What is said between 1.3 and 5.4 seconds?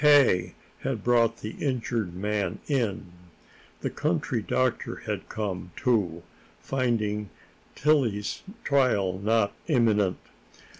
the injured man in. The country doctor had